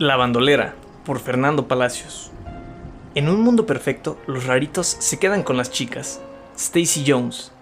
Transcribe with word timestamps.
La 0.00 0.16
bandolera, 0.16 0.76
por 1.04 1.20
Fernando 1.20 1.68
Palacios. 1.68 2.30
En 3.14 3.28
un 3.28 3.42
mundo 3.42 3.66
perfecto, 3.66 4.16
los 4.26 4.46
raritos 4.46 4.86
se 4.86 5.18
quedan 5.18 5.42
con 5.42 5.58
las 5.58 5.70
chicas. 5.70 6.22
Stacy 6.56 7.04
Jones. 7.06 7.52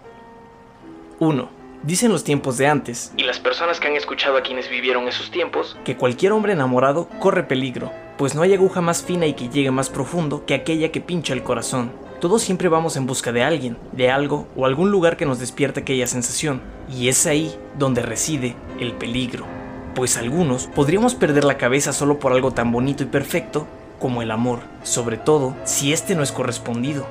1. 1.19 1.49
Dicen 1.83 2.13
los 2.13 2.23
tiempos 2.23 2.57
de 2.57 2.67
antes, 2.67 3.11
y 3.17 3.23
las 3.23 3.41
personas 3.41 3.81
que 3.81 3.89
han 3.89 3.97
escuchado 3.97 4.37
a 4.37 4.41
quienes 4.41 4.69
vivieron 4.69 5.09
esos 5.09 5.31
tiempos, 5.31 5.77
que 5.83 5.97
cualquier 5.97 6.31
hombre 6.31 6.53
enamorado 6.53 7.09
corre 7.19 7.43
peligro, 7.43 7.91
pues 8.17 8.35
no 8.35 8.41
hay 8.41 8.53
aguja 8.53 8.79
más 8.79 9.03
fina 9.03 9.25
y 9.25 9.33
que 9.33 9.49
llegue 9.49 9.71
más 9.71 9.89
profundo 9.89 10.45
que 10.45 10.53
aquella 10.53 10.93
que 10.93 11.01
pincha 11.01 11.33
el 11.33 11.43
corazón. 11.43 11.91
Todos 12.21 12.41
siempre 12.41 12.69
vamos 12.69 12.95
en 12.95 13.05
busca 13.05 13.33
de 13.33 13.43
alguien, 13.43 13.75
de 13.91 14.11
algo 14.11 14.47
o 14.55 14.65
algún 14.65 14.91
lugar 14.91 15.17
que 15.17 15.25
nos 15.25 15.39
despierte 15.39 15.81
aquella 15.81 16.07
sensación, 16.07 16.61
y 16.89 17.09
es 17.09 17.25
ahí 17.25 17.53
donde 17.77 18.01
reside 18.01 18.55
el 18.79 18.93
peligro. 18.93 19.58
Pues 19.95 20.17
algunos 20.17 20.67
podríamos 20.67 21.15
perder 21.15 21.43
la 21.43 21.57
cabeza 21.57 21.93
solo 21.93 22.19
por 22.19 22.31
algo 22.31 22.51
tan 22.51 22.71
bonito 22.71 23.03
y 23.03 23.07
perfecto 23.07 23.67
como 23.99 24.21
el 24.21 24.31
amor, 24.31 24.59
sobre 24.83 25.17
todo 25.17 25.55
si 25.65 25.93
este 25.93 26.15
no 26.15 26.23
es 26.23 26.31
correspondido. 26.31 27.07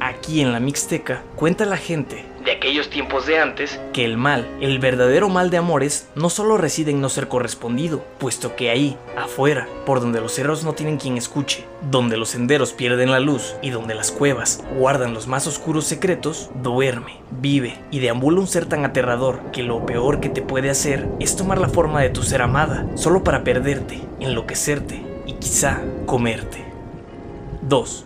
Aquí 0.00 0.40
en 0.40 0.52
la 0.52 0.60
Mixteca 0.60 1.22
cuenta 1.36 1.66
la 1.66 1.76
gente 1.76 2.24
aquellos 2.60 2.90
tiempos 2.90 3.24
de 3.24 3.38
antes 3.38 3.80
que 3.94 4.04
el 4.04 4.18
mal, 4.18 4.46
el 4.60 4.80
verdadero 4.80 5.30
mal 5.30 5.48
de 5.48 5.56
amores, 5.56 6.10
no 6.14 6.28
solo 6.28 6.58
reside 6.58 6.90
en 6.90 7.00
no 7.00 7.08
ser 7.08 7.26
correspondido, 7.26 8.04
puesto 8.18 8.54
que 8.54 8.68
ahí, 8.68 8.98
afuera, 9.16 9.66
por 9.86 10.02
donde 10.02 10.20
los 10.20 10.34
cerros 10.34 10.62
no 10.62 10.74
tienen 10.74 10.98
quien 10.98 11.16
escuche, 11.16 11.64
donde 11.90 12.18
los 12.18 12.28
senderos 12.28 12.74
pierden 12.74 13.12
la 13.12 13.18
luz 13.18 13.56
y 13.62 13.70
donde 13.70 13.94
las 13.94 14.12
cuevas 14.12 14.62
guardan 14.76 15.14
los 15.14 15.26
más 15.26 15.46
oscuros 15.46 15.86
secretos, 15.86 16.50
duerme, 16.62 17.22
vive 17.30 17.78
y 17.90 18.00
deambula 18.00 18.40
un 18.40 18.46
ser 18.46 18.66
tan 18.66 18.84
aterrador 18.84 19.40
que 19.52 19.62
lo 19.62 19.86
peor 19.86 20.20
que 20.20 20.28
te 20.28 20.42
puede 20.42 20.68
hacer 20.68 21.08
es 21.18 21.36
tomar 21.36 21.58
la 21.58 21.70
forma 21.70 22.02
de 22.02 22.10
tu 22.10 22.22
ser 22.22 22.42
amada, 22.42 22.86
solo 22.94 23.24
para 23.24 23.42
perderte, 23.42 24.02
enloquecerte 24.20 25.02
y 25.24 25.32
quizá 25.32 25.80
comerte. 26.04 26.62
2. 27.62 28.04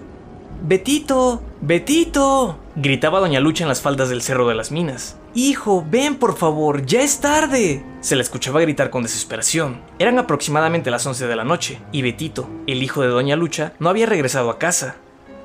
Betito, 0.63 1.43
Betito, 1.61 2.59
gritaba 2.77 3.21
doña 3.21 3.41
Lucha 3.41 3.65
en 3.65 3.69
las 3.69 3.81
faldas 3.81 4.09
del 4.09 4.23
Cerro 4.23 4.49
de 4.49 4.55
las 4.55 4.71
Minas. 4.71 5.17
Hijo, 5.35 5.85
ven 5.89 6.17
por 6.17 6.37
favor, 6.37 6.85
ya 6.87 7.03
es 7.03 7.21
tarde. 7.21 7.85
Se 8.01 8.17
la 8.17 8.23
escuchaba 8.23 8.61
gritar 8.61 8.91
con 8.91 9.03
desesperación. 9.03 9.81
Eran 9.99 10.19
aproximadamente 10.19 10.91
las 10.91 11.07
11 11.07 11.27
de 11.27 11.37
la 11.37 11.45
noche, 11.45 11.81
y 11.93 12.03
Betito, 12.03 12.49
el 12.67 12.83
hijo 12.83 13.03
de 13.03 13.09
doña 13.09 13.37
Lucha, 13.37 13.73
no 13.79 13.89
había 13.89 14.07
regresado 14.07 14.51
a 14.51 14.59
casa. 14.59 14.97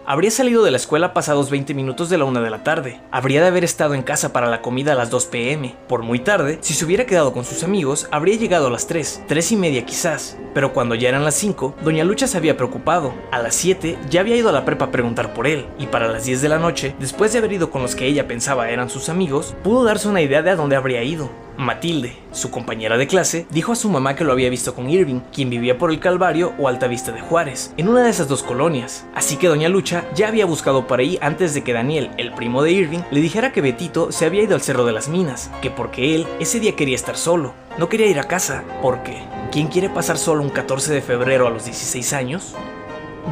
Habría 0.05 0.31
salido 0.31 0.64
de 0.64 0.72
la 0.72 0.78
escuela 0.78 1.14
pasados 1.14 1.52
20 1.52 1.73
minutos 1.73 2.09
de 2.09 2.17
la 2.17 2.25
una 2.25 2.42
de 2.42 2.50
la 2.50 2.64
tarde. 2.64 3.00
Habría 3.11 3.42
de 3.42 3.47
haber 3.47 3.64
estado 3.64 3.94
en 3.94 4.02
casa 4.02 4.33
para 4.33 4.47
la 4.47 4.61
comida 4.61 4.94
a 4.94 4.95
las 4.95 5.09
2 5.11 5.25
pm. 5.28 5.75
Por 5.88 6.02
muy 6.02 6.19
tarde, 6.19 6.58
si 6.61 6.73
se 6.73 6.83
hubiera 6.86 7.05
quedado 7.05 7.31
con 7.31 7.45
sus 7.45 7.64
amigos, 7.64 8.08
habría 8.09 8.36
llegado 8.38 8.67
a 8.67 8.72
las 8.72 8.88
3, 8.88 9.23
3 9.27 9.52
y 9.52 9.55
media 9.55 9.86
quizás. 9.86 10.38
Pero 10.53 10.73
cuando 10.73 10.95
ya 10.95 11.09
eran 11.09 11.23
las 11.23 11.36
5, 11.36 11.75
Doña 11.83 12.03
Lucha 12.03 12.25
se 12.25 12.38
había 12.38 12.58
preocupado. 12.58 13.14
A 13.31 13.39
las 13.39 13.53
7 13.55 14.00
ya 14.09 14.22
había 14.22 14.36
ido 14.36 14.50
a 14.50 14.53
la 14.53 14.66
prepa 14.66 14.86
a 14.86 14.92
preguntar 14.92 15.33
por 15.33 15.45
él. 15.45 15.67
Y 15.77 15.88
para 15.88 16.08
las 16.08 16.25
10 16.25 16.42
de 16.42 16.50
la 16.50 16.58
noche, 16.58 16.95
después 17.00 17.31
de 17.31 17.39
haber 17.39 17.53
ido 17.53 17.70
con 17.70 17.83
los 17.83 17.95
que 17.95 18.08
ella 18.08 18.27
pensaba 18.27 18.70
eran 18.72 18.89
sus 18.89 19.09
amigos, 19.09 19.55
pudo 19.64 19.83
darse 19.83 20.08
una 20.08 20.22
idea 20.22 20.42
de 20.42 20.50
a 20.50 20.55
dónde 20.55 20.75
habría 20.75 21.03
ido. 21.03 21.30
Matilde, 21.60 22.16
su 22.32 22.52
compañera 22.52 22.98
de 22.98 23.06
clase, 23.06 23.46
dijo 23.50 23.74
a 23.74 23.76
su 23.76 23.90
mamá 23.90 24.16
que 24.16 24.24
lo 24.24 24.32
había 24.32 24.50
visto 24.50 24.74
con 24.74 24.90
Irving, 24.90 25.20
quien 25.34 25.50
vivía 25.50 25.78
por 25.78 25.92
el 25.92 26.00
Calvario 26.00 26.54
o 26.58 26.70
Altavista 26.70 27.12
de 27.12 27.20
Juárez, 27.20 27.74
en 27.76 27.90
una 27.90 28.02
de 28.02 28.10
esas 28.10 28.30
dos 28.30 28.44
colonias. 28.44 29.06
Así 29.14 29.36
que 29.36 29.50
Doña 29.50 29.68
Lucha 29.68 30.06
ya 30.16 30.30
había 30.30 30.46
buscado 30.46 30.88
por 30.88 31.02
ahí 31.02 31.20
antes 31.22 31.54
de 31.54 31.62
que 31.62 31.74
Daniel, 31.74 32.12
el 32.16 32.34
primo 32.34 32.64
de 32.64 32.72
Irving, 32.72 33.00
le 33.12 33.20
dijera 33.20 33.52
que 33.52 33.60
Betito 33.60 34.14
se 34.14 34.26
había 34.26 34.44
ido 34.44 34.56
al 34.56 34.62
Cerro 34.62 34.86
de 34.86 34.94
las 34.94 35.10
Minas, 35.10 35.52
que 35.61 35.70
porque 35.70 36.16
él 36.16 36.26
ese 36.39 36.61
día 36.61 36.78
quería 36.78 36.95
estar 36.95 37.17
solo, 37.17 37.54
no 37.78 37.89
quería 37.89 38.08
ir 38.08 38.20
a 38.20 38.30
casa, 38.30 38.64
porque 38.82 39.22
¿quién 39.52 39.67
quiere 39.67 39.89
pasar 39.89 40.17
solo 40.17 40.44
un 40.44 40.52
14 40.52 40.94
de 40.94 41.02
febrero 41.02 41.45
a 41.45 41.50
los 41.50 41.66
16 41.66 42.14
años? 42.14 42.56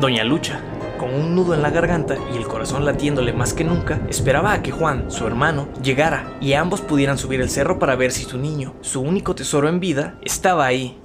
Doña 0.02 0.26
Lucha, 0.26 0.60
con 0.98 1.14
un 1.14 1.36
nudo 1.36 1.54
en 1.54 1.62
la 1.62 1.70
garganta 1.70 2.18
y 2.34 2.38
el 2.38 2.48
corazón 2.48 2.86
latiéndole 2.86 3.34
más 3.34 3.54
que 3.54 3.64
nunca, 3.64 4.02
esperaba 4.10 4.54
a 4.54 4.62
que 4.62 4.72
Juan, 4.72 5.12
su 5.12 5.28
hermano, 5.28 5.68
llegara 5.82 6.38
y 6.42 6.54
ambos 6.54 6.82
pudieran 6.82 7.18
subir 7.18 7.42
el 7.42 7.50
cerro 7.50 7.80
para 7.80 7.96
ver 7.96 8.12
si 8.12 8.24
su 8.24 8.38
niño, 8.38 8.74
su 8.82 9.02
único 9.02 9.36
tesoro 9.36 9.70
en 9.70 9.80
vida, 9.80 10.16
estaba 10.24 10.66
ahí. 10.66 10.98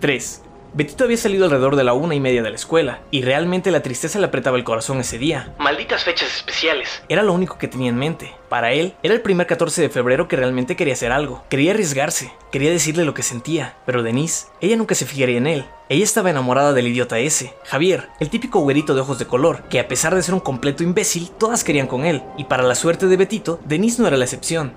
3. 0.00 0.43
Betito 0.76 1.04
había 1.04 1.16
salido 1.16 1.44
alrededor 1.44 1.76
de 1.76 1.84
la 1.84 1.92
una 1.92 2.16
y 2.16 2.20
media 2.20 2.42
de 2.42 2.50
la 2.50 2.56
escuela, 2.56 2.98
y 3.12 3.22
realmente 3.22 3.70
la 3.70 3.82
tristeza 3.82 4.18
le 4.18 4.26
apretaba 4.26 4.56
el 4.56 4.64
corazón 4.64 4.98
ese 4.98 5.18
día. 5.18 5.54
Malditas 5.60 6.02
fechas 6.02 6.34
especiales. 6.34 7.00
Era 7.08 7.22
lo 7.22 7.32
único 7.32 7.58
que 7.58 7.68
tenía 7.68 7.90
en 7.90 7.96
mente. 7.96 8.34
Para 8.48 8.72
él, 8.72 8.94
era 9.04 9.14
el 9.14 9.20
primer 9.20 9.46
14 9.46 9.82
de 9.82 9.88
febrero 9.88 10.26
que 10.26 10.34
realmente 10.34 10.74
quería 10.74 10.94
hacer 10.94 11.12
algo. 11.12 11.44
Quería 11.48 11.70
arriesgarse, 11.70 12.32
quería 12.50 12.72
decirle 12.72 13.04
lo 13.04 13.14
que 13.14 13.22
sentía. 13.22 13.76
Pero 13.86 14.02
Denise, 14.02 14.48
ella 14.60 14.74
nunca 14.74 14.96
se 14.96 15.06
fijaría 15.06 15.38
en 15.38 15.46
él. 15.46 15.64
Ella 15.88 16.02
estaba 16.02 16.30
enamorada 16.30 16.72
del 16.72 16.88
idiota 16.88 17.20
ese, 17.20 17.54
Javier, 17.66 18.08
el 18.18 18.30
típico 18.30 18.58
güerito 18.58 18.96
de 18.96 19.02
ojos 19.02 19.20
de 19.20 19.26
color, 19.26 19.62
que 19.68 19.78
a 19.78 19.86
pesar 19.86 20.12
de 20.16 20.22
ser 20.24 20.34
un 20.34 20.40
completo 20.40 20.82
imbécil, 20.82 21.30
todas 21.38 21.62
querían 21.62 21.86
con 21.86 22.04
él. 22.04 22.24
Y 22.36 22.44
para 22.44 22.64
la 22.64 22.74
suerte 22.74 23.06
de 23.06 23.16
Betito, 23.16 23.60
Denise 23.64 24.02
no 24.02 24.08
era 24.08 24.16
la 24.16 24.24
excepción. 24.24 24.72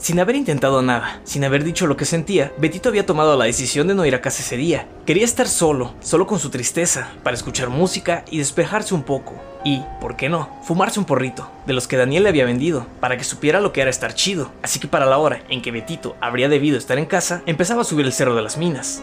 Sin 0.00 0.18
haber 0.18 0.34
intentado 0.34 0.80
nada, 0.80 1.20
sin 1.24 1.44
haber 1.44 1.62
dicho 1.62 1.86
lo 1.86 1.98
que 1.98 2.06
sentía, 2.06 2.52
Betito 2.56 2.88
había 2.88 3.04
tomado 3.04 3.36
la 3.36 3.44
decisión 3.44 3.86
de 3.86 3.94
no 3.94 4.06
ir 4.06 4.14
a 4.14 4.22
casa 4.22 4.40
ese 4.40 4.56
día. 4.56 4.86
Quería 5.04 5.26
estar 5.26 5.46
solo, 5.46 5.92
solo 6.00 6.26
con 6.26 6.38
su 6.38 6.48
tristeza, 6.48 7.10
para 7.22 7.36
escuchar 7.36 7.68
música 7.68 8.24
y 8.30 8.38
despejarse 8.38 8.94
un 8.94 9.02
poco. 9.02 9.34
Y, 9.62 9.82
¿por 10.00 10.16
qué 10.16 10.30
no?, 10.30 10.48
fumarse 10.62 10.98
un 10.98 11.04
porrito, 11.04 11.50
de 11.66 11.74
los 11.74 11.86
que 11.86 11.98
Daniel 11.98 12.22
le 12.22 12.30
había 12.30 12.46
vendido, 12.46 12.86
para 12.98 13.18
que 13.18 13.24
supiera 13.24 13.60
lo 13.60 13.74
que 13.74 13.82
era 13.82 13.90
estar 13.90 14.14
chido. 14.14 14.50
Así 14.62 14.80
que 14.80 14.88
para 14.88 15.04
la 15.04 15.18
hora 15.18 15.42
en 15.50 15.60
que 15.60 15.70
Betito 15.70 16.16
habría 16.22 16.48
debido 16.48 16.78
estar 16.78 16.96
en 16.96 17.04
casa, 17.04 17.42
empezaba 17.44 17.82
a 17.82 17.84
subir 17.84 18.06
el 18.06 18.14
cerro 18.14 18.34
de 18.34 18.40
las 18.40 18.56
minas. 18.56 19.02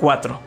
4. 0.00 0.40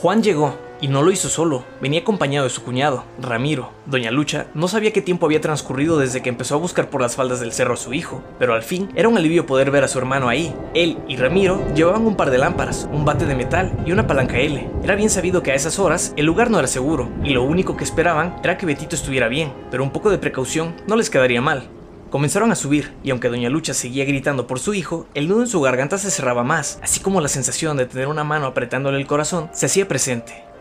Juan 0.00 0.22
llegó, 0.22 0.56
y 0.82 0.88
no 0.88 1.00
lo 1.00 1.12
hizo 1.12 1.28
solo, 1.28 1.64
venía 1.80 2.00
acompañado 2.00 2.44
de 2.44 2.50
su 2.50 2.62
cuñado, 2.62 3.04
Ramiro. 3.20 3.70
Doña 3.86 4.10
Lucha 4.10 4.48
no 4.52 4.66
sabía 4.66 4.92
qué 4.92 5.00
tiempo 5.00 5.26
había 5.26 5.40
transcurrido 5.40 5.96
desde 5.96 6.22
que 6.22 6.28
empezó 6.28 6.56
a 6.56 6.58
buscar 6.58 6.90
por 6.90 7.00
las 7.00 7.14
faldas 7.14 7.38
del 7.38 7.52
cerro 7.52 7.74
a 7.74 7.76
su 7.78 7.94
hijo, 7.94 8.22
pero 8.38 8.52
al 8.52 8.62
fin 8.62 8.90
era 8.96 9.08
un 9.08 9.16
alivio 9.16 9.46
poder 9.46 9.70
ver 9.70 9.84
a 9.84 9.88
su 9.88 9.98
hermano 9.98 10.28
ahí. 10.28 10.52
Él 10.74 10.98
y 11.06 11.16
Ramiro 11.16 11.64
llevaban 11.74 12.04
un 12.04 12.16
par 12.16 12.30
de 12.30 12.38
lámparas, 12.38 12.88
un 12.92 13.04
bate 13.04 13.26
de 13.26 13.36
metal 13.36 13.72
y 13.86 13.92
una 13.92 14.08
palanca 14.08 14.38
L. 14.38 14.68
Era 14.82 14.96
bien 14.96 15.08
sabido 15.08 15.42
que 15.42 15.52
a 15.52 15.54
esas 15.54 15.78
horas 15.78 16.12
el 16.16 16.26
lugar 16.26 16.50
no 16.50 16.58
era 16.58 16.66
seguro, 16.66 17.08
y 17.22 17.30
lo 17.30 17.44
único 17.44 17.76
que 17.76 17.84
esperaban 17.84 18.36
era 18.42 18.58
que 18.58 18.66
Betito 18.66 18.96
estuviera 18.96 19.28
bien, 19.28 19.52
pero 19.70 19.84
un 19.84 19.92
poco 19.92 20.10
de 20.10 20.18
precaución 20.18 20.74
no 20.88 20.96
les 20.96 21.10
quedaría 21.10 21.40
mal. 21.40 21.68
Comenzaron 22.10 22.50
a 22.50 22.56
subir, 22.56 22.92
y 23.04 23.10
aunque 23.10 23.28
Doña 23.28 23.48
Lucha 23.48 23.72
seguía 23.72 24.04
gritando 24.04 24.48
por 24.48 24.58
su 24.58 24.74
hijo, 24.74 25.06
el 25.14 25.28
nudo 25.28 25.42
en 25.42 25.46
su 25.46 25.60
garganta 25.60 25.96
se 25.96 26.10
cerraba 26.10 26.42
más, 26.42 26.80
así 26.82 26.98
como 26.98 27.20
la 27.20 27.28
sensación 27.28 27.76
de 27.76 27.86
tener 27.86 28.08
una 28.08 28.24
mano 28.24 28.46
apretándole 28.46 28.98
el 28.98 29.06
corazón 29.06 29.48
se 29.52 29.66
hacía 29.66 29.86
presente. 29.86 30.51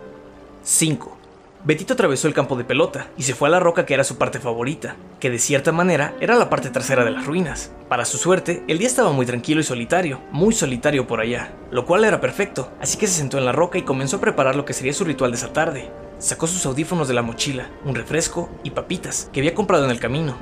5. 0.64 1.18
Betito 1.64 1.94
atravesó 1.94 2.28
el 2.28 2.34
campo 2.34 2.56
de 2.56 2.64
pelota 2.64 3.08
y 3.18 3.24
se 3.24 3.34
fue 3.34 3.48
a 3.48 3.52
la 3.52 3.60
roca 3.60 3.86
que 3.86 3.94
era 3.94 4.04
su 4.04 4.18
parte 4.18 4.40
favorita, 4.40 4.96
que 5.20 5.30
de 5.30 5.40
cierta 5.40 5.72
manera 5.72 6.16
era 6.20 6.36
la 6.36 6.50
parte 6.50 6.70
trasera 6.70 7.04
de 7.04 7.12
las 7.12 7.26
ruinas. 7.26 7.72
Para 7.88 8.06
su 8.06 8.18
suerte, 8.18 8.64
el 8.68 8.78
día 8.78 8.88
estaba 8.88 9.12
muy 9.12 9.26
tranquilo 9.26 9.62
y 9.62 9.64
solitario, 9.64 10.22
muy 10.32 10.54
solitario 10.54 11.08
por 11.08 11.20
allá, 11.20 11.54
lo 11.72 11.86
cual 11.86 12.06
era 12.06 12.22
perfecto, 12.22 12.72
así 12.80 12.98
que 12.98 13.08
se 13.08 13.14
sentó 13.14 13.38
en 13.38 13.46
la 13.46 13.52
roca 13.52 13.78
y 13.78 13.84
comenzó 13.84 14.18
a 14.18 14.22
preparar 14.22 14.56
lo 14.56 14.66
que 14.66 14.74
sería 14.74 14.94
su 14.94 15.04
ritual 15.04 15.32
de 15.32 15.38
esa 15.38 15.54
tarde. 15.54 15.92
Sacó 16.20 16.46
sus 16.46 16.66
audífonos 16.66 17.08
de 17.08 17.16
la 17.16 17.24
mochila, 17.24 17.70
un 17.86 17.96
refresco 17.96 18.50
y 18.64 18.72
papitas 18.72 19.30
que 19.34 19.40
había 19.40 19.56
comprado 19.56 19.86
en 19.86 19.92
el 19.92 20.00
camino, 20.00 20.38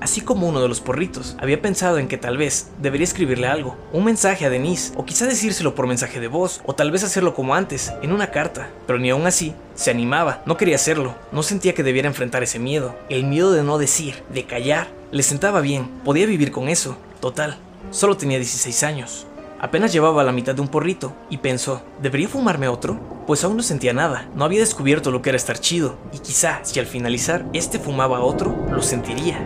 Así 0.00 0.20
como 0.20 0.48
uno 0.48 0.60
de 0.60 0.68
los 0.68 0.80
porritos, 0.80 1.36
había 1.40 1.62
pensado 1.62 1.98
en 1.98 2.06
que 2.06 2.18
tal 2.18 2.36
vez 2.36 2.68
debería 2.80 3.04
escribirle 3.04 3.46
algo, 3.46 3.76
un 3.92 4.04
mensaje 4.04 4.44
a 4.44 4.50
Denise, 4.50 4.92
o 4.96 5.06
quizá 5.06 5.26
decírselo 5.26 5.74
por 5.74 5.86
mensaje 5.86 6.20
de 6.20 6.28
voz, 6.28 6.60
o 6.64 6.74
tal 6.74 6.90
vez 6.90 7.02
hacerlo 7.02 7.34
como 7.34 7.54
antes, 7.54 7.92
en 8.02 8.12
una 8.12 8.30
carta, 8.30 8.68
pero 8.86 8.98
ni 8.98 9.10
aún 9.10 9.26
así 9.26 9.54
se 9.74 9.90
animaba, 9.90 10.42
no 10.44 10.56
quería 10.56 10.76
hacerlo, 10.76 11.14
no 11.32 11.42
sentía 11.42 11.74
que 11.74 11.82
debiera 11.82 12.08
enfrentar 12.08 12.42
ese 12.42 12.58
miedo, 12.58 12.94
el 13.08 13.24
miedo 13.24 13.52
de 13.52 13.62
no 13.62 13.78
decir, 13.78 14.22
de 14.32 14.44
callar, 14.44 14.88
le 15.12 15.22
sentaba 15.22 15.60
bien, 15.60 15.88
podía 16.04 16.26
vivir 16.26 16.52
con 16.52 16.68
eso, 16.68 16.98
total, 17.20 17.56
solo 17.90 18.16
tenía 18.16 18.38
16 18.38 18.82
años. 18.82 19.26
Apenas 19.58 19.92
llevaba 19.92 20.22
la 20.22 20.32
mitad 20.32 20.54
de 20.54 20.60
un 20.60 20.68
porrito 20.68 21.14
y 21.30 21.38
pensó, 21.38 21.82
¿debería 22.02 22.28
fumarme 22.28 22.68
otro? 22.68 23.00
Pues 23.26 23.42
aún 23.42 23.56
no 23.56 23.62
sentía 23.62 23.94
nada, 23.94 24.28
no 24.34 24.44
había 24.44 24.60
descubierto 24.60 25.10
lo 25.10 25.22
que 25.22 25.30
era 25.30 25.38
estar 25.38 25.58
chido, 25.58 25.96
y 26.12 26.18
quizá 26.18 26.60
si 26.62 26.78
al 26.78 26.86
finalizar 26.86 27.46
este 27.54 27.78
fumaba 27.78 28.20
otro, 28.20 28.54
lo 28.70 28.82
sentiría. 28.82 29.38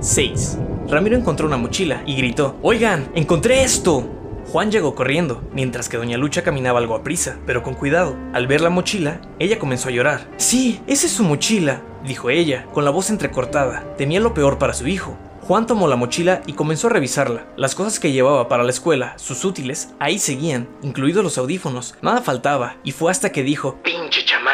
6. 0.00 0.58
Ramiro 0.88 1.16
encontró 1.16 1.46
una 1.46 1.56
mochila 1.56 2.02
y 2.06 2.16
gritó, 2.16 2.56
Oigan, 2.62 3.10
encontré 3.14 3.62
esto. 3.62 4.08
Juan 4.52 4.70
llegó 4.70 4.94
corriendo, 4.94 5.42
mientras 5.52 5.88
que 5.88 5.96
Doña 5.96 6.18
Lucha 6.18 6.42
caminaba 6.42 6.78
algo 6.78 6.94
a 6.94 7.02
prisa, 7.02 7.38
pero 7.46 7.62
con 7.62 7.74
cuidado. 7.74 8.16
Al 8.32 8.46
ver 8.46 8.60
la 8.60 8.70
mochila, 8.70 9.20
ella 9.38 9.58
comenzó 9.58 9.88
a 9.88 9.92
llorar. 9.92 10.28
Sí, 10.36 10.80
esa 10.86 11.06
es 11.06 11.12
su 11.12 11.24
mochila, 11.24 11.82
dijo 12.04 12.30
ella, 12.30 12.66
con 12.72 12.84
la 12.84 12.90
voz 12.90 13.10
entrecortada. 13.10 13.84
Temía 13.96 14.20
lo 14.20 14.34
peor 14.34 14.58
para 14.58 14.74
su 14.74 14.86
hijo. 14.86 15.16
Juan 15.46 15.66
tomó 15.66 15.88
la 15.88 15.96
mochila 15.96 16.40
y 16.46 16.54
comenzó 16.54 16.86
a 16.86 16.90
revisarla. 16.90 17.46
Las 17.56 17.74
cosas 17.74 18.00
que 18.00 18.12
llevaba 18.12 18.48
para 18.48 18.62
la 18.64 18.70
escuela, 18.70 19.12
sus 19.18 19.44
útiles, 19.44 19.90
ahí 19.98 20.18
seguían, 20.18 20.68
incluidos 20.82 21.22
los 21.22 21.36
audífonos. 21.36 21.96
Nada 22.00 22.22
faltaba, 22.22 22.76
y 22.82 22.92
fue 22.92 23.10
hasta 23.10 23.30
que 23.30 23.42
dijo, 23.42 23.76
pinche 23.82 24.24
chamaco, 24.24 24.53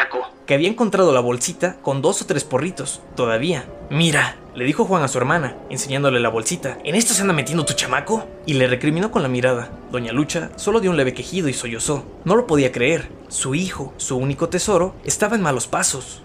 que 0.50 0.54
había 0.54 0.68
encontrado 0.68 1.12
la 1.12 1.20
bolsita 1.20 1.76
con 1.80 2.02
dos 2.02 2.22
o 2.22 2.26
tres 2.26 2.42
porritos, 2.42 3.02
todavía. 3.14 3.66
Mira, 3.88 4.36
le 4.56 4.64
dijo 4.64 4.84
Juan 4.84 5.04
a 5.04 5.06
su 5.06 5.16
hermana, 5.16 5.56
enseñándole 5.70 6.18
la 6.18 6.28
bolsita. 6.28 6.76
¿En 6.82 6.96
esto 6.96 7.14
se 7.14 7.20
anda 7.20 7.32
metiendo 7.32 7.64
tu 7.64 7.74
chamaco? 7.74 8.26
Y 8.46 8.54
le 8.54 8.66
recriminó 8.66 9.12
con 9.12 9.22
la 9.22 9.28
mirada. 9.28 9.70
Doña 9.92 10.10
Lucha 10.10 10.50
solo 10.56 10.80
dio 10.80 10.90
un 10.90 10.96
leve 10.96 11.14
quejido 11.14 11.48
y 11.48 11.52
sollozó. 11.52 12.04
No 12.24 12.34
lo 12.34 12.48
podía 12.48 12.72
creer. 12.72 13.12
Su 13.28 13.54
hijo, 13.54 13.94
su 13.96 14.16
único 14.16 14.48
tesoro, 14.48 14.96
estaba 15.04 15.36
en 15.36 15.42
malos 15.42 15.68
pasos. 15.68 16.22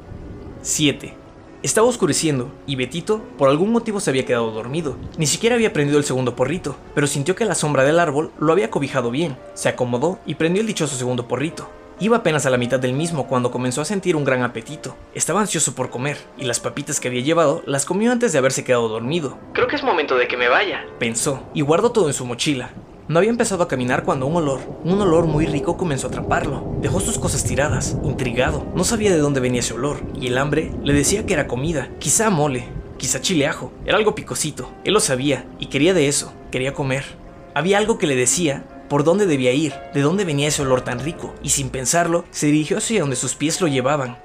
7. 0.63 1.13
Estaba 1.61 1.85
oscureciendo 1.85 2.51
y 2.65 2.77
Betito 2.77 3.21
por 3.37 3.49
algún 3.49 3.71
motivo 3.71 3.99
se 3.99 4.09
había 4.09 4.25
quedado 4.25 4.49
dormido. 4.49 4.97
Ni 5.19 5.27
siquiera 5.27 5.55
había 5.55 5.71
prendido 5.71 5.99
el 5.99 6.03
segundo 6.03 6.35
porrito, 6.35 6.75
pero 6.95 7.05
sintió 7.05 7.35
que 7.35 7.45
la 7.45 7.53
sombra 7.53 7.83
del 7.83 7.99
árbol 7.99 8.31
lo 8.39 8.51
había 8.51 8.71
cobijado 8.71 9.11
bien. 9.11 9.37
Se 9.53 9.69
acomodó 9.69 10.17
y 10.25 10.33
prendió 10.33 10.61
el 10.61 10.67
dichoso 10.67 10.95
segundo 10.95 11.27
porrito. 11.27 11.69
Iba 11.97 12.17
apenas 12.17 12.45
a 12.45 12.49
la 12.49 12.57
mitad 12.57 12.77
del 12.77 12.91
mismo 12.91 13.25
cuando 13.25 13.51
comenzó 13.51 13.79
a 13.79 13.85
sentir 13.85 14.17
un 14.17 14.25
gran 14.25 14.43
apetito. 14.43 14.97
Estaba 15.13 15.39
ansioso 15.39 15.75
por 15.75 15.89
comer, 15.89 16.17
y 16.37 16.43
las 16.43 16.59
papitas 16.59 16.99
que 16.99 17.07
había 17.07 17.21
llevado 17.21 17.63
las 17.65 17.85
comió 17.85 18.11
antes 18.11 18.33
de 18.33 18.37
haberse 18.37 18.65
quedado 18.65 18.89
dormido. 18.89 19.37
Creo 19.53 19.67
que 19.67 19.77
es 19.77 19.83
momento 19.83 20.17
de 20.17 20.27
que 20.27 20.35
me 20.35 20.49
vaya, 20.49 20.85
pensó, 20.99 21.43
y 21.53 21.61
guardó 21.61 21.93
todo 21.93 22.07
en 22.07 22.13
su 22.13 22.25
mochila. 22.25 22.71
No 23.07 23.19
había 23.19 23.29
empezado 23.29 23.63
a 23.63 23.69
caminar 23.69 24.03
cuando 24.03 24.25
un 24.25 24.35
olor, 24.35 24.59
un 24.83 24.99
olor 24.99 25.25
muy 25.25 25.45
rico 25.45 25.77
comenzó 25.77 26.07
a 26.07 26.09
atraparlo. 26.09 26.75
Dejó 26.81 26.99
sus 26.99 27.17
cosas 27.17 27.45
tiradas, 27.45 27.95
intrigado. 28.03 28.65
No 28.75 28.83
sabía 28.83 29.11
de 29.11 29.19
dónde 29.19 29.39
venía 29.39 29.61
ese 29.61 29.75
olor, 29.75 29.99
y 30.19 30.27
el 30.27 30.37
hambre 30.37 30.73
le 30.83 30.91
decía 30.91 31.25
que 31.25 31.33
era 31.33 31.47
comida, 31.47 31.89
quizá 31.99 32.29
mole, 32.29 32.65
quizá 32.97 33.21
chile 33.21 33.47
ajo. 33.47 33.71
Era 33.85 33.97
algo 33.97 34.15
picosito. 34.15 34.69
Él 34.83 34.93
lo 34.93 34.99
sabía, 34.99 35.45
y 35.59 35.67
quería 35.67 35.93
de 35.93 36.09
eso, 36.09 36.33
quería 36.51 36.73
comer. 36.73 37.05
Había 37.53 37.77
algo 37.77 37.97
que 37.97 38.07
le 38.07 38.17
decía 38.17 38.65
por 38.89 39.03
dónde 39.03 39.25
debía 39.25 39.51
ir, 39.51 39.73
de 39.93 40.01
dónde 40.01 40.25
venía 40.25 40.47
ese 40.47 40.61
olor 40.61 40.81
tan 40.81 40.99
rico, 40.99 41.33
y 41.41 41.49
sin 41.49 41.69
pensarlo, 41.69 42.25
se 42.31 42.47
dirigió 42.47 42.77
hacia 42.77 43.01
donde 43.01 43.15
sus 43.15 43.35
pies 43.35 43.61
lo 43.61 43.67
llevaban. 43.67 44.17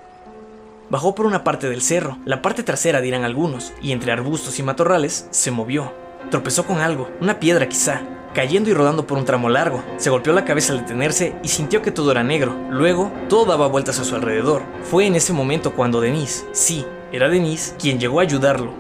Bajó 0.90 1.14
por 1.14 1.26
una 1.26 1.44
parte 1.44 1.68
del 1.68 1.82
cerro, 1.82 2.18
la 2.24 2.42
parte 2.42 2.62
trasera 2.62 3.00
dirán 3.00 3.24
algunos, 3.24 3.72
y 3.80 3.92
entre 3.92 4.12
arbustos 4.12 4.58
y 4.58 4.62
matorrales 4.62 5.28
se 5.30 5.50
movió. 5.50 5.92
Tropezó 6.30 6.66
con 6.66 6.80
algo, 6.80 7.08
una 7.20 7.38
piedra 7.38 7.68
quizá, 7.68 8.02
cayendo 8.34 8.70
y 8.70 8.74
rodando 8.74 9.06
por 9.06 9.18
un 9.18 9.24
tramo 9.24 9.48
largo. 9.48 9.82
Se 9.96 10.10
golpeó 10.10 10.32
la 10.32 10.44
cabeza 10.44 10.72
al 10.72 10.80
detenerse 10.80 11.34
y 11.42 11.48
sintió 11.48 11.82
que 11.82 11.90
todo 11.90 12.10
era 12.10 12.22
negro. 12.22 12.56
Luego, 12.70 13.10
todo 13.28 13.44
daba 13.46 13.68
vueltas 13.68 13.98
a 13.98 14.04
su 14.04 14.14
alrededor. 14.14 14.62
Fue 14.82 15.06
en 15.06 15.16
ese 15.16 15.32
momento 15.32 15.74
cuando 15.74 16.00
Denise, 16.00 16.44
sí, 16.52 16.84
era 17.12 17.28
Denise, 17.28 17.74
quien 17.78 17.98
llegó 17.98 18.20
a 18.20 18.22
ayudarlo. 18.22 18.72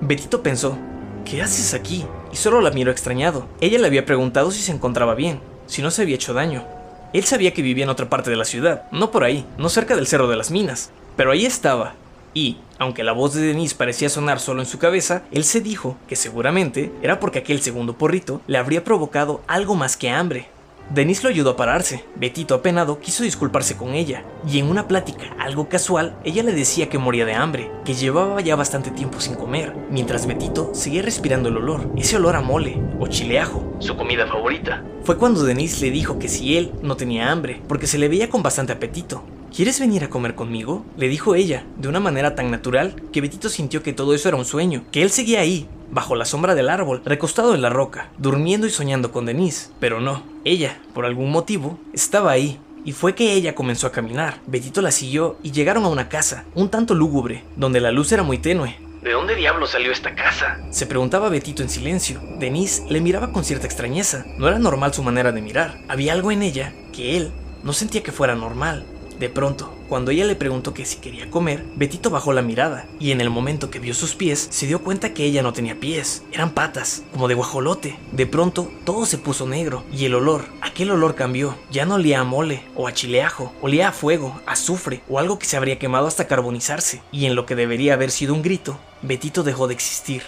Betito 0.00 0.42
pensó, 0.42 0.76
¿qué 1.24 1.42
haces 1.42 1.74
aquí? 1.74 2.04
Y 2.32 2.36
solo 2.36 2.60
la 2.60 2.70
miró 2.70 2.90
extrañado. 2.90 3.46
Ella 3.60 3.78
le 3.78 3.86
había 3.86 4.06
preguntado 4.06 4.50
si 4.50 4.62
se 4.62 4.72
encontraba 4.72 5.14
bien, 5.14 5.40
si 5.66 5.82
no 5.82 5.90
se 5.90 6.02
había 6.02 6.16
hecho 6.16 6.34
daño. 6.34 6.64
Él 7.12 7.24
sabía 7.24 7.54
que 7.54 7.62
vivía 7.62 7.84
en 7.84 7.90
otra 7.90 8.08
parte 8.08 8.30
de 8.30 8.36
la 8.36 8.44
ciudad, 8.44 8.84
no 8.92 9.10
por 9.10 9.24
ahí, 9.24 9.46
no 9.58 9.68
cerca 9.68 9.96
del 9.96 10.06
Cerro 10.06 10.28
de 10.28 10.36
las 10.36 10.50
Minas. 10.50 10.90
Pero 11.16 11.30
ahí 11.30 11.46
estaba, 11.46 11.94
y, 12.36 12.58
aunque 12.78 13.02
la 13.02 13.12
voz 13.12 13.32
de 13.32 13.40
Denise 13.40 13.74
parecía 13.74 14.10
sonar 14.10 14.40
solo 14.40 14.60
en 14.60 14.66
su 14.66 14.78
cabeza, 14.78 15.22
él 15.32 15.44
se 15.44 15.62
dijo 15.62 15.96
que 16.06 16.16
seguramente 16.16 16.92
era 17.00 17.18
porque 17.18 17.38
aquel 17.38 17.62
segundo 17.62 17.96
porrito 17.96 18.42
le 18.46 18.58
habría 18.58 18.84
provocado 18.84 19.40
algo 19.46 19.74
más 19.74 19.96
que 19.96 20.10
hambre. 20.10 20.48
Denise 20.90 21.24
lo 21.24 21.30
ayudó 21.30 21.50
a 21.50 21.56
pararse. 21.56 22.04
Betito, 22.14 22.54
apenado, 22.54 23.00
quiso 23.00 23.24
disculparse 23.24 23.76
con 23.76 23.94
ella, 23.94 24.22
y 24.48 24.58
en 24.60 24.66
una 24.66 24.86
plática 24.86 25.34
algo 25.38 25.68
casual, 25.68 26.16
ella 26.24 26.44
le 26.44 26.52
decía 26.52 26.88
que 26.88 26.98
moría 26.98 27.24
de 27.24 27.34
hambre, 27.34 27.70
que 27.84 27.94
llevaba 27.94 28.40
ya 28.40 28.54
bastante 28.54 28.92
tiempo 28.92 29.20
sin 29.20 29.34
comer, 29.34 29.74
mientras 29.90 30.26
Betito 30.26 30.70
seguía 30.74 31.02
respirando 31.02 31.48
el 31.48 31.56
olor, 31.56 31.90
ese 31.96 32.16
olor 32.16 32.36
a 32.36 32.40
mole 32.40 32.80
o 33.00 33.08
chileajo, 33.08 33.76
su 33.80 33.96
comida 33.96 34.28
favorita. 34.28 34.84
Fue 35.02 35.16
cuando 35.18 35.42
Denise 35.42 35.84
le 35.84 35.90
dijo 35.90 36.18
que 36.18 36.28
si 36.28 36.56
él 36.56 36.72
no 36.82 36.96
tenía 36.96 37.32
hambre, 37.32 37.60
porque 37.66 37.86
se 37.86 37.98
le 37.98 38.08
veía 38.08 38.30
con 38.30 38.42
bastante 38.42 38.72
apetito, 38.72 39.24
¿Quieres 39.56 39.80
venir 39.80 40.04
a 40.04 40.10
comer 40.10 40.34
conmigo? 40.34 40.84
Le 40.98 41.08
dijo 41.08 41.34
ella, 41.34 41.64
de 41.78 41.88
una 41.88 41.98
manera 41.98 42.34
tan 42.34 42.50
natural 42.50 42.94
que 43.10 43.22
Betito 43.22 43.48
sintió 43.48 43.82
que 43.82 43.94
todo 43.94 44.14
eso 44.14 44.28
era 44.28 44.36
un 44.36 44.44
sueño, 44.44 44.84
que 44.92 45.00
él 45.00 45.10
seguía 45.10 45.40
ahí, 45.40 45.66
bajo 45.90 46.14
la 46.14 46.26
sombra 46.26 46.54
del 46.54 46.68
árbol, 46.68 47.00
recostado 47.06 47.54
en 47.54 47.62
la 47.62 47.70
roca, 47.70 48.10
durmiendo 48.18 48.66
y 48.66 48.70
soñando 48.70 49.12
con 49.12 49.24
Denise. 49.24 49.70
Pero 49.80 49.98
no, 49.98 50.24
ella, 50.44 50.78
por 50.92 51.06
algún 51.06 51.30
motivo, 51.30 51.78
estaba 51.94 52.32
ahí. 52.32 52.60
Y 52.84 52.92
fue 52.92 53.14
que 53.14 53.32
ella 53.32 53.54
comenzó 53.54 53.86
a 53.86 53.92
caminar. 53.92 54.42
Betito 54.46 54.82
la 54.82 54.90
siguió 54.90 55.38
y 55.42 55.52
llegaron 55.52 55.86
a 55.86 55.88
una 55.88 56.10
casa, 56.10 56.44
un 56.54 56.68
tanto 56.68 56.94
lúgubre, 56.94 57.42
donde 57.56 57.80
la 57.80 57.92
luz 57.92 58.12
era 58.12 58.22
muy 58.22 58.36
tenue. 58.36 58.76
¿De 59.02 59.12
dónde 59.12 59.36
diablo 59.36 59.66
salió 59.66 59.90
esta 59.90 60.14
casa? 60.14 60.58
Se 60.68 60.84
preguntaba 60.84 61.30
Betito 61.30 61.62
en 61.62 61.70
silencio. 61.70 62.20
Denise 62.38 62.82
le 62.90 63.00
miraba 63.00 63.32
con 63.32 63.42
cierta 63.42 63.64
extrañeza. 63.64 64.26
No 64.36 64.48
era 64.48 64.58
normal 64.58 64.92
su 64.92 65.02
manera 65.02 65.32
de 65.32 65.40
mirar. 65.40 65.78
Había 65.88 66.12
algo 66.12 66.30
en 66.30 66.42
ella 66.42 66.74
que 66.92 67.16
él 67.16 67.32
no 67.62 67.72
sentía 67.72 68.02
que 68.02 68.12
fuera 68.12 68.34
normal. 68.34 68.84
De 69.18 69.30
pronto, 69.30 69.72
cuando 69.88 70.10
ella 70.10 70.24
le 70.24 70.36
preguntó 70.36 70.74
que 70.74 70.84
si 70.84 70.98
quería 70.98 71.30
comer, 71.30 71.64
Betito 71.76 72.10
bajó 72.10 72.32
la 72.32 72.42
mirada 72.42 72.86
y 73.00 73.12
en 73.12 73.20
el 73.20 73.30
momento 73.30 73.70
que 73.70 73.78
vio 73.78 73.94
sus 73.94 74.14
pies 74.14 74.46
se 74.50 74.66
dio 74.66 74.82
cuenta 74.82 75.14
que 75.14 75.24
ella 75.24 75.42
no 75.42 75.52
tenía 75.52 75.80
pies, 75.80 76.22
eran 76.32 76.50
patas, 76.50 77.02
como 77.12 77.28
de 77.28 77.34
guajolote. 77.34 77.98
De 78.12 78.26
pronto 78.26 78.70
todo 78.84 79.06
se 79.06 79.16
puso 79.16 79.46
negro 79.46 79.84
y 79.92 80.04
el 80.04 80.14
olor, 80.14 80.44
aquel 80.60 80.90
olor 80.90 81.14
cambió, 81.14 81.56
ya 81.70 81.86
no 81.86 81.94
olía 81.94 82.20
a 82.20 82.24
mole 82.24 82.62
o 82.74 82.88
a 82.88 82.92
chileajo, 82.92 83.54
olía 83.62 83.88
a 83.88 83.92
fuego, 83.92 84.40
azufre 84.44 85.02
o 85.08 85.18
algo 85.18 85.38
que 85.38 85.46
se 85.46 85.56
habría 85.56 85.78
quemado 85.78 86.06
hasta 86.06 86.26
carbonizarse 86.26 87.00
y 87.10 87.26
en 87.26 87.34
lo 87.34 87.46
que 87.46 87.54
debería 87.54 87.94
haber 87.94 88.10
sido 88.10 88.34
un 88.34 88.42
grito, 88.42 88.78
Betito 89.02 89.42
dejó 89.42 89.66
de 89.68 89.74
existir. 89.74 90.22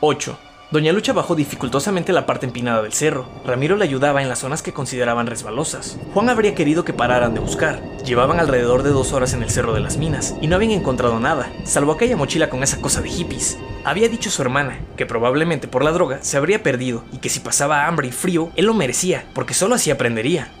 8. 0.00 0.38
Doña 0.70 0.92
Lucha 0.92 1.12
bajó 1.12 1.34
dificultosamente 1.34 2.12
la 2.12 2.26
parte 2.26 2.46
empinada 2.46 2.80
del 2.80 2.92
cerro. 2.92 3.26
Ramiro 3.44 3.76
le 3.76 3.82
ayudaba 3.82 4.22
en 4.22 4.28
las 4.28 4.38
zonas 4.38 4.62
que 4.62 4.72
consideraban 4.72 5.26
resbalosas. 5.26 5.98
Juan 6.14 6.28
habría 6.28 6.54
querido 6.54 6.84
que 6.84 6.92
pararan 6.92 7.34
de 7.34 7.40
buscar. 7.40 7.82
Llevaban 8.04 8.38
alrededor 8.38 8.84
de 8.84 8.90
dos 8.90 9.12
horas 9.12 9.34
en 9.34 9.42
el 9.42 9.50
Cerro 9.50 9.74
de 9.74 9.80
las 9.80 9.96
Minas 9.96 10.36
y 10.40 10.46
no 10.46 10.54
habían 10.54 10.70
encontrado 10.70 11.18
nada, 11.18 11.50
salvo 11.64 11.90
aquella 11.90 12.16
mochila 12.16 12.50
con 12.50 12.62
esa 12.62 12.80
cosa 12.80 13.02
de 13.02 13.08
hippies. 13.08 13.58
Había 13.82 14.08
dicho 14.08 14.30
su 14.30 14.42
hermana 14.42 14.78
que 14.96 15.06
probablemente 15.06 15.66
por 15.66 15.82
la 15.82 15.90
droga 15.90 16.20
se 16.22 16.36
habría 16.36 16.62
perdido 16.62 17.02
y 17.12 17.18
que 17.18 17.30
si 17.30 17.40
pasaba 17.40 17.88
hambre 17.88 18.06
y 18.06 18.12
frío, 18.12 18.50
él 18.54 18.66
lo 18.66 18.74
merecía, 18.74 19.24
porque 19.34 19.54
solo 19.54 19.74
así 19.74 19.90
aprendería. 19.90 20.52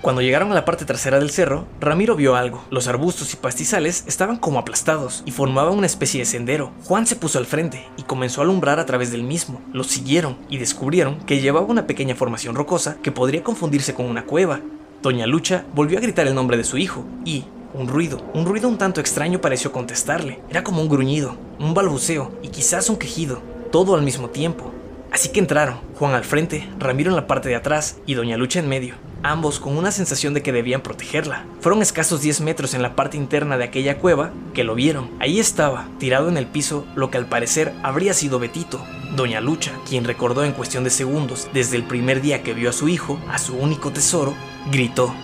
Cuando 0.00 0.22
llegaron 0.22 0.52
a 0.52 0.54
la 0.54 0.64
parte 0.64 0.84
trasera 0.84 1.18
del 1.18 1.30
cerro, 1.30 1.66
Ramiro 1.80 2.14
vio 2.14 2.36
algo. 2.36 2.64
Los 2.70 2.86
arbustos 2.86 3.34
y 3.34 3.36
pastizales 3.36 4.04
estaban 4.06 4.36
como 4.36 4.60
aplastados 4.60 5.24
y 5.26 5.32
formaban 5.32 5.76
una 5.76 5.88
especie 5.88 6.20
de 6.20 6.24
sendero. 6.24 6.70
Juan 6.84 7.04
se 7.04 7.16
puso 7.16 7.38
al 7.40 7.46
frente 7.46 7.84
y 7.96 8.04
comenzó 8.04 8.40
a 8.40 8.44
alumbrar 8.44 8.78
a 8.78 8.86
través 8.86 9.10
del 9.10 9.24
mismo. 9.24 9.60
Los 9.72 9.88
siguieron 9.88 10.38
y 10.48 10.58
descubrieron 10.58 11.18
que 11.26 11.40
llevaba 11.40 11.66
una 11.66 11.88
pequeña 11.88 12.14
formación 12.14 12.54
rocosa 12.54 12.96
que 13.02 13.10
podría 13.10 13.42
confundirse 13.42 13.92
con 13.92 14.06
una 14.06 14.24
cueva. 14.24 14.60
Doña 15.02 15.26
Lucha 15.26 15.64
volvió 15.74 15.98
a 15.98 16.00
gritar 16.00 16.28
el 16.28 16.34
nombre 16.34 16.56
de 16.56 16.64
su 16.64 16.78
hijo 16.78 17.04
y, 17.24 17.44
un 17.74 17.88
ruido, 17.88 18.22
un 18.34 18.46
ruido 18.46 18.68
un 18.68 18.78
tanto 18.78 19.00
extraño 19.00 19.40
pareció 19.40 19.72
contestarle. 19.72 20.40
Era 20.48 20.62
como 20.62 20.80
un 20.80 20.88
gruñido, 20.88 21.36
un 21.58 21.74
balbuceo 21.74 22.38
y 22.40 22.48
quizás 22.48 22.88
un 22.88 22.98
quejido, 22.98 23.42
todo 23.72 23.96
al 23.96 24.02
mismo 24.02 24.30
tiempo. 24.30 24.72
Así 25.10 25.30
que 25.30 25.40
entraron, 25.40 25.80
Juan 25.98 26.14
al 26.14 26.24
frente, 26.24 26.68
Ramiro 26.78 27.10
en 27.10 27.16
la 27.16 27.26
parte 27.26 27.48
de 27.48 27.56
atrás 27.56 27.96
y 28.06 28.14
Doña 28.14 28.36
Lucha 28.36 28.60
en 28.60 28.68
medio 28.68 29.07
ambos 29.22 29.60
con 29.60 29.76
una 29.76 29.90
sensación 29.90 30.34
de 30.34 30.42
que 30.42 30.52
debían 30.52 30.80
protegerla. 30.80 31.44
Fueron 31.60 31.82
escasos 31.82 32.20
10 32.20 32.40
metros 32.42 32.74
en 32.74 32.82
la 32.82 32.96
parte 32.96 33.16
interna 33.16 33.58
de 33.58 33.64
aquella 33.64 33.98
cueva 33.98 34.32
que 34.54 34.64
lo 34.64 34.74
vieron. 34.74 35.10
Ahí 35.20 35.38
estaba, 35.40 35.88
tirado 35.98 36.28
en 36.28 36.36
el 36.36 36.46
piso, 36.46 36.86
lo 36.94 37.10
que 37.10 37.18
al 37.18 37.26
parecer 37.26 37.74
habría 37.82 38.14
sido 38.14 38.38
Betito. 38.38 38.84
Doña 39.16 39.40
Lucha, 39.40 39.72
quien 39.88 40.04
recordó 40.04 40.44
en 40.44 40.52
cuestión 40.52 40.84
de 40.84 40.90
segundos, 40.90 41.48
desde 41.52 41.76
el 41.76 41.84
primer 41.84 42.20
día 42.20 42.42
que 42.42 42.54
vio 42.54 42.70
a 42.70 42.74
su 42.74 42.88
hijo, 42.88 43.18
a 43.28 43.38
su 43.38 43.56
único 43.56 43.90
tesoro, 43.90 44.34
gritó. 44.70 45.14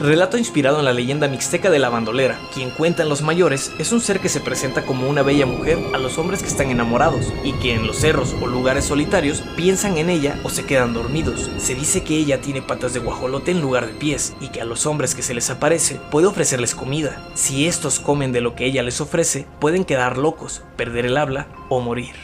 Relato 0.00 0.38
inspirado 0.38 0.78
en 0.78 0.86
la 0.86 0.94
leyenda 0.94 1.28
mixteca 1.28 1.68
de 1.68 1.78
la 1.78 1.90
bandolera. 1.90 2.38
Quien 2.54 2.70
cuentan 2.70 3.10
los 3.10 3.20
mayores 3.20 3.70
es 3.78 3.92
un 3.92 4.00
ser 4.00 4.20
que 4.20 4.30
se 4.30 4.40
presenta 4.40 4.86
como 4.86 5.06
una 5.06 5.22
bella 5.22 5.44
mujer 5.44 5.78
a 5.92 5.98
los 5.98 6.16
hombres 6.16 6.40
que 6.40 6.48
están 6.48 6.70
enamorados 6.70 7.30
y 7.44 7.52
que 7.52 7.74
en 7.74 7.86
los 7.86 7.98
cerros 7.98 8.34
o 8.40 8.46
lugares 8.46 8.86
solitarios 8.86 9.42
piensan 9.56 9.98
en 9.98 10.08
ella 10.08 10.40
o 10.42 10.48
se 10.48 10.64
quedan 10.64 10.94
dormidos. 10.94 11.50
Se 11.58 11.74
dice 11.74 12.02
que 12.02 12.16
ella 12.16 12.40
tiene 12.40 12.62
patas 12.62 12.94
de 12.94 13.00
guajolote 13.00 13.50
en 13.50 13.60
lugar 13.60 13.86
de 13.86 13.92
pies 13.92 14.32
y 14.40 14.48
que 14.48 14.62
a 14.62 14.64
los 14.64 14.86
hombres 14.86 15.14
que 15.14 15.20
se 15.20 15.34
les 15.34 15.50
aparece 15.50 16.00
puede 16.10 16.28
ofrecerles 16.28 16.74
comida. 16.74 17.22
Si 17.34 17.68
estos 17.68 18.00
comen 18.00 18.32
de 18.32 18.40
lo 18.40 18.54
que 18.54 18.64
ella 18.64 18.82
les 18.82 19.02
ofrece, 19.02 19.46
pueden 19.60 19.84
quedar 19.84 20.16
locos, 20.16 20.62
perder 20.78 21.04
el 21.04 21.18
habla 21.18 21.46
o 21.68 21.80
morir. 21.80 22.14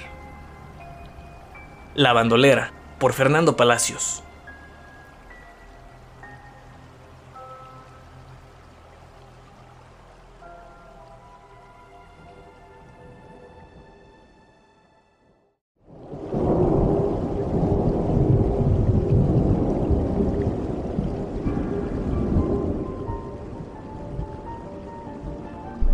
La 1.95 2.15
bandolera, 2.15 2.73
por 2.99 3.13
Fernando 3.13 3.55
Palacios. 3.55 4.23